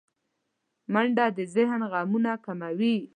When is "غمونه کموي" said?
1.91-2.95